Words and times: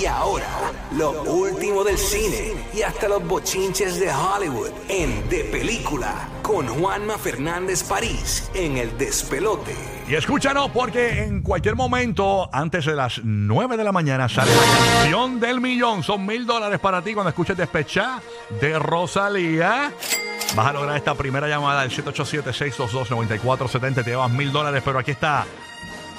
Y 0.00 0.06
ahora, 0.06 0.46
lo 0.96 1.22
último 1.22 1.84
del 1.84 1.98
cine 1.98 2.54
y 2.72 2.80
hasta 2.82 3.08
los 3.08 3.22
bochinches 3.26 4.00
de 4.00 4.10
Hollywood 4.10 4.70
en 4.88 5.28
De 5.28 5.44
Película 5.44 6.28
con 6.42 6.66
Juanma 6.66 7.18
Fernández 7.18 7.84
París 7.84 8.50
en 8.54 8.78
El 8.78 8.96
Despelote. 8.96 9.76
Y 10.08 10.14
escúchanos 10.14 10.70
porque 10.70 11.24
en 11.24 11.42
cualquier 11.42 11.76
momento, 11.76 12.48
antes 12.52 12.86
de 12.86 12.96
las 12.96 13.20
9 13.22 13.76
de 13.76 13.84
la 13.84 13.92
mañana, 13.92 14.28
sale 14.28 14.50
la 14.54 14.62
canción 14.62 15.38
del 15.38 15.60
millón. 15.60 16.02
Son 16.02 16.26
mil 16.26 16.44
dólares 16.46 16.80
para 16.80 17.02
ti 17.02 17.14
cuando 17.14 17.28
escuches 17.30 17.56
Despechá 17.56 18.20
de 18.60 18.76
Rosalía. 18.78 19.92
Vas 20.56 20.66
a 20.66 20.72
lograr 20.72 20.96
esta 20.96 21.14
primera 21.14 21.46
llamada 21.48 21.82
del 21.82 21.90
787-622-9470. 21.90 24.04
Te 24.04 24.10
llevas 24.10 24.30
mil 24.30 24.52
dólares, 24.52 24.82
pero 24.84 24.98
aquí 24.98 25.12
está 25.12 25.46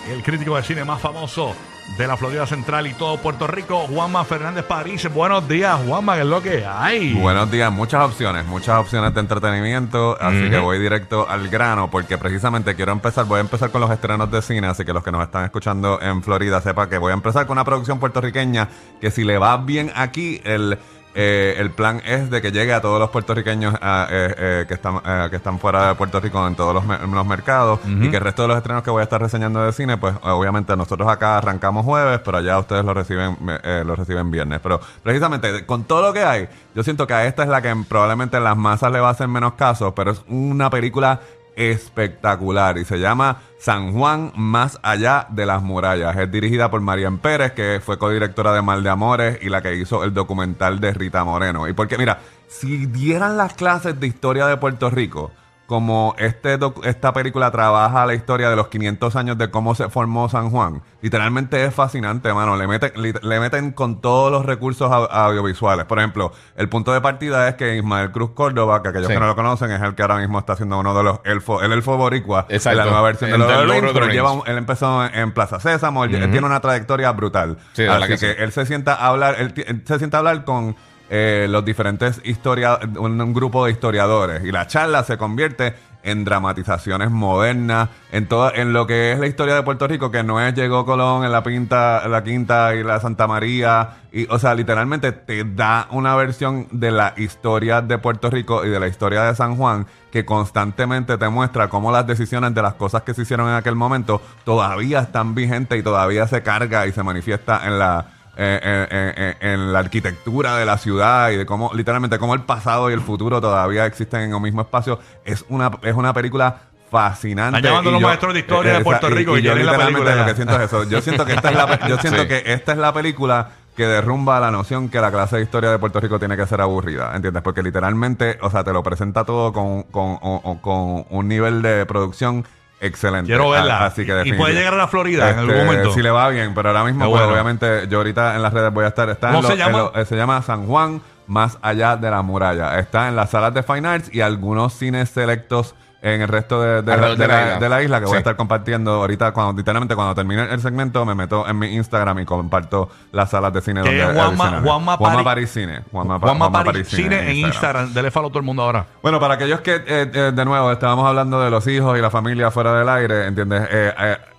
el 0.09 0.23
crítico 0.23 0.55
de 0.55 0.63
cine 0.63 0.85
más 0.85 1.01
famoso 1.01 1.53
de 1.97 2.07
la 2.07 2.17
Florida 2.17 2.45
Central 2.47 2.87
y 2.87 2.93
todo 2.93 3.17
Puerto 3.17 3.45
Rico, 3.47 3.87
Juanma 3.87 4.23
Fernández 4.23 4.65
París. 4.65 5.07
Buenos 5.13 5.47
días, 5.47 5.79
Juanma, 5.85 6.15
¿qué 6.15 6.21
es 6.21 6.27
lo 6.27 6.41
que 6.41 6.65
hay? 6.65 7.13
Buenos 7.13 7.51
días, 7.51 7.71
muchas 7.71 8.03
opciones, 8.03 8.45
muchas 8.45 8.79
opciones 8.79 9.13
de 9.13 9.19
entretenimiento, 9.19 10.17
así 10.19 10.49
que 10.49 10.57
voy 10.57 10.79
directo 10.79 11.29
al 11.29 11.49
grano 11.49 11.91
porque 11.91 12.17
precisamente 12.17 12.75
quiero 12.75 12.91
empezar, 12.91 13.25
voy 13.25 13.37
a 13.37 13.41
empezar 13.41 13.69
con 13.69 13.81
los 13.81 13.91
estrenos 13.91 14.31
de 14.31 14.41
cine, 14.41 14.67
así 14.67 14.83
que 14.85 14.93
los 14.93 15.03
que 15.03 15.11
nos 15.11 15.23
están 15.23 15.45
escuchando 15.45 16.01
en 16.01 16.23
Florida 16.23 16.61
sepa 16.61 16.89
que 16.89 16.97
voy 16.97 17.11
a 17.11 17.15
empezar 17.15 17.45
con 17.45 17.57
una 17.57 17.65
producción 17.65 17.99
puertorriqueña 17.99 18.69
que 18.99 19.11
si 19.11 19.23
le 19.23 19.37
va 19.37 19.57
bien 19.57 19.91
aquí, 19.95 20.41
el 20.43 20.79
eh, 21.15 21.55
el 21.59 21.69
plan 21.71 22.01
es 22.05 22.29
de 22.29 22.41
que 22.41 22.51
llegue 22.51 22.73
a 22.73 22.81
todos 22.81 22.99
los 22.99 23.09
puertorriqueños 23.11 23.75
ah, 23.81 24.07
eh, 24.09 24.35
eh, 24.37 24.65
que, 24.67 24.73
están, 24.73 24.99
eh, 25.05 25.27
que 25.29 25.35
están 25.35 25.59
fuera 25.59 25.89
de 25.89 25.95
Puerto 25.95 26.19
Rico 26.19 26.45
en 26.47 26.55
todos 26.55 26.73
los, 26.73 26.85
me- 26.85 26.97
los 26.97 27.25
mercados 27.25 27.79
y 27.85 28.09
que 28.09 28.17
el 28.17 28.23
resto 28.23 28.41
de 28.43 28.47
los 28.47 28.57
estrenos 28.57 28.81
que 28.83 28.89
voy 28.89 29.01
a 29.01 29.03
estar 29.03 29.21
reseñando 29.21 29.63
de 29.63 29.71
cine, 29.73 29.97
pues 29.97 30.15
obviamente 30.23 30.75
nosotros 30.75 31.07
acá 31.07 31.37
arrancamos 31.37 31.85
jueves, 31.85 32.19
pero 32.25 32.37
allá 32.39 32.57
ustedes 32.57 32.83
lo 32.83 32.93
reciben 32.93 33.37
eh, 33.63 33.83
lo 33.85 33.95
reciben 33.95 34.31
viernes. 34.31 34.59
Pero 34.61 34.79
precisamente 35.03 35.65
con 35.65 35.83
todo 35.83 36.01
lo 36.01 36.13
que 36.13 36.23
hay, 36.23 36.47
yo 36.73 36.83
siento 36.83 37.05
que 37.05 37.13
a 37.13 37.25
esta 37.25 37.43
es 37.43 37.49
la 37.49 37.61
que 37.61 37.73
probablemente 37.87 38.39
las 38.39 38.57
masas 38.57 38.91
le 38.91 38.99
va 38.99 39.09
a 39.09 39.11
hacer 39.11 39.27
menos 39.27 39.53
caso, 39.53 39.93
pero 39.93 40.11
es 40.11 40.21
una 40.27 40.69
película 40.69 41.19
espectacular 41.55 42.77
y 42.77 42.85
se 42.85 42.99
llama 42.99 43.41
San 43.57 43.93
Juan 43.93 44.31
más 44.35 44.79
allá 44.83 45.27
de 45.29 45.45
las 45.45 45.61
murallas. 45.61 46.15
Es 46.17 46.31
dirigida 46.31 46.69
por 46.69 46.81
Marian 46.81 47.17
Pérez, 47.17 47.53
que 47.53 47.81
fue 47.83 47.97
codirectora 47.97 48.53
de 48.53 48.61
Mal 48.61 48.83
de 48.83 48.89
Amores 48.89 49.39
y 49.41 49.49
la 49.49 49.61
que 49.61 49.75
hizo 49.75 50.03
el 50.03 50.13
documental 50.13 50.79
de 50.79 50.93
Rita 50.93 51.23
Moreno. 51.23 51.67
Y 51.67 51.73
porque, 51.73 51.97
mira, 51.97 52.19
si 52.47 52.85
dieran 52.87 53.37
las 53.37 53.53
clases 53.53 53.99
de 53.99 54.07
historia 54.07 54.47
de 54.47 54.57
Puerto 54.57 54.89
Rico, 54.89 55.31
como 55.73 56.13
este 56.19 56.59
esta 56.83 57.13
película 57.13 57.49
trabaja 57.49 58.05
la 58.05 58.13
historia 58.13 58.47
de 58.51 58.55
los 58.55 58.67
500 58.67 59.15
años 59.15 59.39
de 59.39 59.49
cómo 59.49 59.73
se 59.73 59.89
formó 59.89 60.29
San 60.29 60.51
Juan, 60.51 60.83
literalmente 61.01 61.65
es 61.65 61.73
fascinante, 61.73 62.31
mano. 62.31 62.55
Le 62.57 62.67
meten, 62.67 62.91
le 62.95 63.39
meten 63.39 63.71
con 63.71 63.99
todos 63.99 64.31
los 64.31 64.45
recursos 64.45 64.91
au- 64.91 65.07
audiovisuales. 65.09 65.85
Por 65.85 65.97
ejemplo, 65.97 66.31
el 66.55 66.69
punto 66.69 66.93
de 66.93 67.01
partida 67.01 67.47
es 67.49 67.55
que 67.55 67.75
Ismael 67.75 68.11
Cruz 68.11 68.29
Córdoba, 68.35 68.83
que 68.83 68.89
aquellos 68.89 69.07
Sí. 69.07 69.13
que 69.15 69.19
no 69.19 69.25
lo 69.25 69.35
conocen, 69.35 69.71
es 69.71 69.81
el 69.81 69.95
que 69.95 70.03
ahora 70.03 70.17
mismo 70.17 70.37
está 70.37 70.53
haciendo 70.53 70.77
uno 70.77 70.93
de 70.93 71.03
los 71.03 71.19
elfos, 71.23 71.63
el 71.63 71.71
elfo 71.71 71.97
boricua, 71.97 72.45
de 72.47 72.55
Exacto. 72.57 72.77
la 72.77 72.85
nueva 72.85 73.01
versión 73.01 73.31
de 73.31 73.37
los 73.39 73.47
Lord 73.51 73.67
Rings, 73.71 73.93
pero 73.93 73.99
Rings. 74.05 74.13
lleva 74.13 74.31
un- 74.31 74.43
él 74.45 74.57
empezó 74.59 75.03
en, 75.05 75.15
en 75.15 75.31
Plaza 75.31 75.59
Sésamo, 75.59 76.03
él, 76.03 76.13
él 76.13 76.29
tiene 76.29 76.45
una 76.45 76.59
trayectoria 76.59 77.11
brutal. 77.13 77.57
Sí, 77.73 77.81
de 77.81 77.89
Así 77.89 78.01
que 78.03 78.07
que, 78.09 78.17
sí. 78.17 78.27
él 78.37 78.51
se 78.51 78.67
sienta 78.67 78.93
a 78.93 79.07
hablar, 79.07 79.37
él 79.39 79.81
se 79.85 79.97
sienta 79.97 80.17
a 80.17 80.19
hablar 80.19 80.45
con 80.45 80.75
eh, 81.15 81.45
los 81.47 81.63
diferentes 81.63 82.19
historia, 82.23 82.79
un, 82.97 83.33
grupo 83.35 83.65
de 83.65 83.71
historiadores. 83.71 84.43
Y 84.43 84.51
la 84.51 84.65
charla 84.65 85.03
se 85.03 85.15
convierte 85.15 85.75
en 86.01 86.25
dramatizaciones 86.25 87.11
modernas, 87.11 87.89
en 88.11 88.25
todo, 88.27 88.51
en 88.51 88.73
lo 88.73 88.87
que 88.87 89.11
es 89.11 89.19
la 89.19 89.27
historia 89.27 89.53
de 89.53 89.61
Puerto 89.61 89.87
Rico, 89.87 90.09
que 90.09 90.23
no 90.23 90.41
es 90.41 90.55
llegó 90.55 90.87
Colón 90.87 91.23
en 91.23 91.31
la 91.31 91.43
pinta, 91.43 92.07
la 92.07 92.23
quinta 92.23 92.73
y 92.73 92.83
la 92.83 92.99
Santa 92.99 93.27
María, 93.27 93.97
y, 94.11 94.25
o 94.25 94.39
sea, 94.39 94.55
literalmente 94.55 95.11
te 95.11 95.43
da 95.43 95.87
una 95.91 96.15
versión 96.15 96.67
de 96.71 96.89
la 96.89 97.13
historia 97.15 97.83
de 97.83 97.99
Puerto 97.99 98.31
Rico 98.31 98.65
y 98.65 98.69
de 98.69 98.79
la 98.79 98.87
historia 98.87 99.21
de 99.21 99.35
San 99.35 99.55
Juan 99.55 99.85
que 100.11 100.25
constantemente 100.25 101.19
te 101.19 101.29
muestra 101.29 101.69
cómo 101.69 101.91
las 101.91 102.07
decisiones 102.07 102.55
de 102.55 102.63
las 102.63 102.73
cosas 102.73 103.03
que 103.03 103.13
se 103.13 103.21
hicieron 103.21 103.49
en 103.49 103.53
aquel 103.53 103.75
momento 103.75 104.19
todavía 104.45 105.01
están 105.01 105.35
vigentes 105.35 105.79
y 105.79 105.83
todavía 105.83 106.25
se 106.25 106.41
carga 106.41 106.87
y 106.87 106.91
se 106.91 107.03
manifiesta 107.03 107.67
en 107.67 107.77
la 107.77 108.07
eh, 108.35 108.59
eh, 108.63 108.87
eh, 108.91 109.13
eh, 109.41 109.53
en 109.53 109.71
la 109.73 109.79
arquitectura 109.79 110.57
de 110.57 110.65
la 110.65 110.77
ciudad 110.77 111.29
y 111.31 111.37
de 111.37 111.45
cómo 111.45 111.71
literalmente 111.73 112.17
cómo 112.19 112.33
el 112.33 112.41
pasado 112.41 112.89
y 112.89 112.93
el 112.93 113.01
futuro 113.01 113.39
todavía 113.41 113.85
existen 113.85 114.21
en 114.21 114.33
el 114.33 114.41
mismo 114.41 114.61
espacio 114.61 114.99
es 115.25 115.45
una 115.49 115.69
es 115.83 115.93
una 115.95 116.13
película 116.13 116.57
fascinante 116.89 117.57
Están 117.57 117.71
llamando 117.71 117.91
los 117.91 118.01
yo- 118.01 118.07
maestros 118.07 118.33
de 118.33 118.39
historia 118.41 118.71
de 118.71 118.77
esa- 118.77 118.83
Puerto 118.83 119.09
Rico 119.09 119.35
y, 119.37 119.39
y 119.39 119.43
yo 119.43 119.55
la 119.55 119.61
literalmente 119.61 120.15
lo 120.15 120.25
que 120.25 120.35
siento 120.35 120.55
es 120.55 120.61
eso 120.61 120.83
yo 120.83 121.01
siento 121.01 121.25
que 121.25 121.33
esta 121.33 121.49
es 121.49 121.55
la 121.55 121.79
yo 121.87 121.97
siento 121.97 122.21
Sí. 122.23 122.27
que 122.27 122.43
esta 122.53 122.71
es 122.73 122.77
la 122.77 122.93
película 122.93 123.49
que 123.75 123.87
derrumba 123.87 124.39
la 124.39 124.51
noción 124.51 124.89
que 124.89 125.01
la 125.01 125.11
clase 125.11 125.37
de 125.37 125.41
historia 125.43 125.71
de 125.71 125.79
Puerto 125.79 125.99
Rico 125.99 126.19
tiene 126.19 126.37
que 126.37 126.45
ser 126.45 126.61
aburrida, 126.61 127.11
¿entiendes? 127.15 127.41
Porque 127.41 127.63
literalmente, 127.63 128.37
o 128.43 128.51
sea, 128.51 128.63
te 128.63 128.71
lo 128.71 128.83
presenta 128.83 129.23
todo 129.25 129.51
con, 129.51 129.81
con, 129.83 130.19
o- 130.21 130.59
con 130.61 131.05
un 131.09 131.27
nivel 131.27 131.63
de 131.63 131.83
producción 131.87 132.45
excelente. 132.85 133.27
Quiero 133.27 133.49
verla. 133.49 133.85
Así 133.85 134.05
que 134.05 134.21
Y- 134.25 134.33
puede 134.33 134.53
llegar 134.53 134.73
a 134.73 134.77
la 134.77 134.87
Florida 134.87 135.29
en 135.31 135.39
algún 135.39 135.55
Este, 135.55 135.65
momento. 135.65 135.91
Si 135.93 136.01
le 136.01 136.09
va 136.11 136.29
bien, 136.29 136.53
pero 136.53 136.69
ahora 136.69 136.83
mismo, 136.83 136.99
pues, 137.09 137.11
bueno. 137.21 137.33
obviamente, 137.33 137.87
yo 137.87 137.97
ahorita 137.99 138.35
en 138.35 138.41
las 138.41 138.53
redes 138.53 138.73
voy 138.73 138.85
a 138.85 138.89
estar. 138.89 139.09
Está 139.09 139.29
en 139.29 139.35
¿Cómo 139.35 139.47
se 139.47 139.55
lo- 139.55 139.63
en 139.63 139.71
llama? 139.71 139.77
lo- 139.93 139.95
eh, 140.01 140.05
se 140.05 140.15
llama 140.15 140.41
San 140.41 140.65
Juan, 140.65 141.01
más 141.27 141.57
allá 141.61 141.95
de 141.95 142.09
la 142.11 142.21
muralla. 142.21 142.77
Está 142.79 143.07
en 143.07 143.15
las 143.15 143.29
salas 143.31 143.53
de 143.53 143.63
Fine 143.63 143.87
Arts 143.87 144.09
y 144.13 144.21
algunos 144.21 144.73
cines 144.73 145.09
selectos 145.09 145.75
en 146.03 146.21
el 146.21 146.27
resto 146.27 146.61
de, 146.61 146.81
de 146.83 146.97
la, 146.97 147.07
de 147.09 147.15
de 147.15 147.27
la 147.27 147.33
la- 147.35 147.43
isla. 147.47 147.59
de 147.59 147.69
la 147.69 147.83
isla 147.83 147.99
que 147.99 148.05
voy 148.05 148.11
Sí. 148.11 148.15
a 148.17 148.19
estar 148.19 148.35
compartiendo 148.35 148.91
ahorita 148.91 149.31
cuando 149.31 149.53
literalmente 149.57 149.95
cuando 149.95 150.13
termine 150.13 150.43
el 150.51 150.59
segmento 150.61 151.05
me 151.05 151.15
meto 151.15 151.47
en 151.47 151.57
mi 151.57 151.73
Instagram 151.73 152.19
y 152.19 152.25
comparto 152.25 152.89
las 153.11 153.29
salas 153.31 153.51
de 153.53 153.61
cine 153.61 153.79
donde 153.79 154.03
Juanma-. 154.03 154.61
Juanma 154.61 154.97
Juanma 154.97 155.23
París 155.23 155.49
Cine 155.49 155.81
Juanma, 155.91 156.19
Juanma 156.19 156.51
París 156.63 156.87
Cine 156.89 157.31
en 157.31 157.37
Instagram. 157.37 157.93
Dele 157.93 158.11
follow 158.11 158.27
a 158.27 158.31
todo 158.31 158.39
el 158.39 158.45
mundo 158.45 158.63
ahora. 158.63 158.85
bueno, 159.01 159.19
para 159.19 159.35
aquellos 159.35 159.61
que, 159.61 159.75
eh, 159.75 159.81
eh, 160.13 160.31
de 160.35 160.45
nuevo, 160.45 160.71
estábamos 160.71 161.07
hablando 161.07 161.41
de 161.41 161.49
los 161.49 161.65
hijos 161.67 161.97
y 161.97 162.01
la 162.01 162.09
familia 162.11 162.51
fuera 162.51 162.73
del 162.77 162.89
aire, 162.89 163.25
¿entiendes? 163.27 163.67